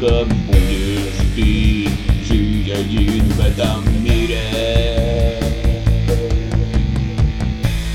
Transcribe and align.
будешь 0.00 1.20
ты 1.34 1.88
жить 2.26 2.72
один 2.72 3.22
в 3.24 3.40
этом 3.40 3.84
мире. 4.02 5.36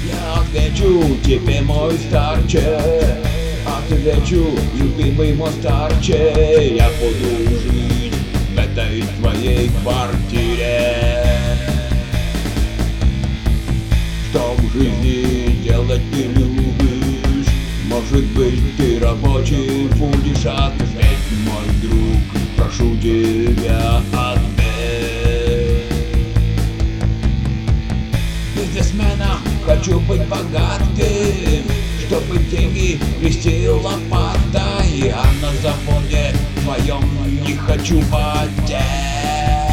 Я 0.07 0.39
отвечу 0.39 1.17
тебе, 1.25 1.61
мой 1.61 1.97
старче, 1.97 2.80
отвечу, 3.66 4.52
любимый 4.75 5.33
мой 5.33 5.49
старче, 5.59 6.75
я 6.77 6.89
буду 6.99 7.59
жить 7.59 8.13
в 8.53 8.59
этой 8.59 9.03
твоей 9.19 9.72
квартире. 9.81 11.25
Что 14.30 14.55
в 14.59 14.73
жизни 14.73 15.63
делать 15.63 16.03
ты 16.13 16.23
любишь? 16.23 17.47
Может 17.89 18.25
быть 18.35 18.77
ты 18.77 18.99
рабочий 18.99 19.88
будешь 19.95 20.45
быть 30.16 30.27
богатым, 30.27 31.66
чтобы 32.08 32.38
деньги 32.45 32.99
вести 33.19 33.67
лопатой, 33.67 35.11
а 35.13 35.25
на 35.41 35.52
заводе 35.61 36.33
твоем 36.63 37.03
не 37.45 37.55
хочу 37.55 38.02
потеть. 38.11 39.64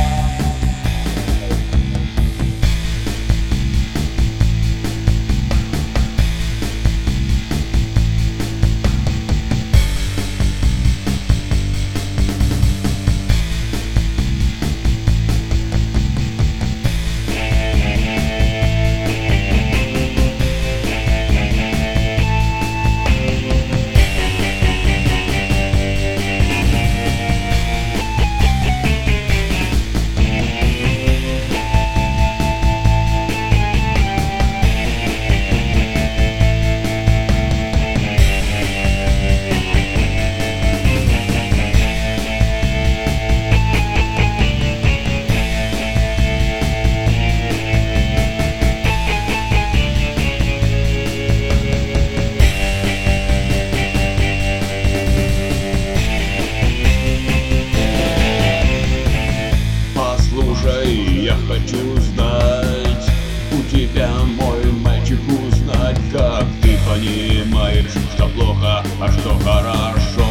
Хочу 61.63 61.97
знать. 62.01 63.11
У 63.53 63.63
тебя, 63.71 64.11
мой 64.37 64.73
мальчик, 64.73 65.19
узнать 65.29 65.99
Как 66.13 66.45
ты 66.63 66.79
понимаешь, 66.89 67.93
что 68.15 68.29
плохо, 68.29 68.83
а 69.01 69.13
что 69.13 69.39
хорошо. 69.39 70.27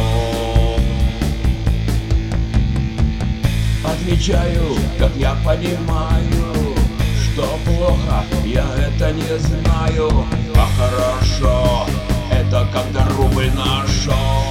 Отвечаю, 3.84 4.76
как 4.98 5.14
я 5.16 5.36
понимаю 5.44 6.74
Что 7.22 7.58
плохо, 7.64 8.24
я 8.44 8.66
это 8.76 9.12
не 9.12 9.38
знаю. 9.38 10.10
А 10.54 10.68
хорошо, 10.76 11.86
это 12.30 12.66
когда 12.72 13.06
рубль 13.16 13.50
нашел 13.52 14.42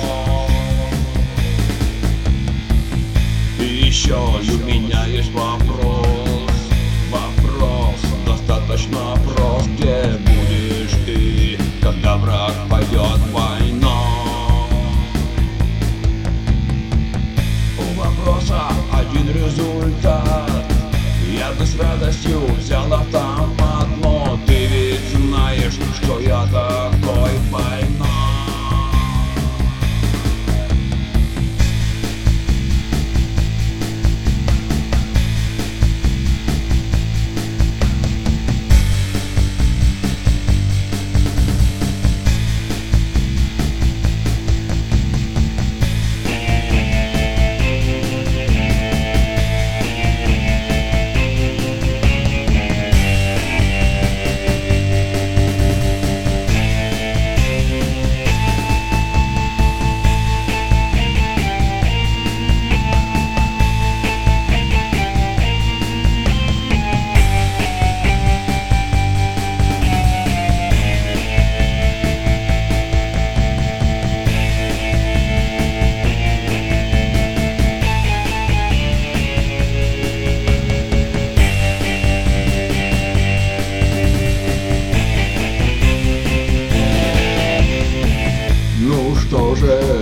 еще 3.92 4.16
у 4.16 4.66
меня 4.66 5.06
есть 5.06 5.32
Вопрос 5.34 6.01
достаточно 8.72 9.18
прост 9.26 9.68
Где 9.78 10.18
будешь 10.18 10.92
ты, 11.06 11.58
когда 11.82 12.18
враг 12.18 12.54
пойдет 12.70 13.20
война? 13.32 14.02
У 17.78 18.00
вопроса 18.00 18.62
один 18.94 19.30
результат 19.30 20.66
Я 21.32 21.52
бы 21.52 21.66
с 21.66 21.78
радостью 21.78 22.40
взял 22.58 22.92
автомат 22.94 23.61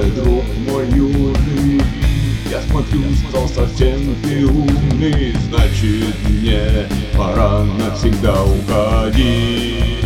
друг 0.09 0.43
мой 0.67 0.85
юный, 0.87 1.81
я 2.49 2.61
смотрю, 2.61 3.01
стал 3.29 3.47
совсем 3.47 4.15
ты 4.23 4.45
умный, 4.45 5.35
значит 5.49 6.15
мне 6.27 6.87
пора 7.15 7.63
навсегда 7.63 8.43
уходить. 8.43 10.05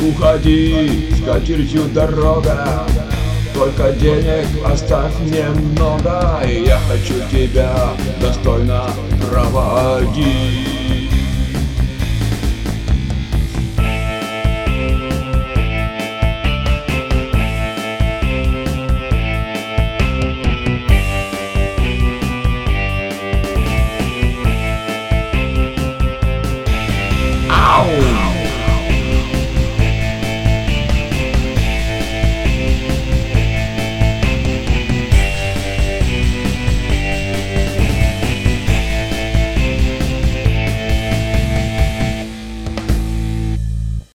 Уходи, 0.00 1.10
с 1.12 1.24
катертью 1.24 1.84
дорога, 1.92 2.86
только 3.54 3.92
денег 3.92 4.46
оставь 4.64 5.18
немного, 5.20 6.42
и 6.46 6.64
я 6.66 6.78
хочу 6.88 7.14
тебя 7.30 7.74
достойно 8.20 8.84
проводить. 9.28 10.85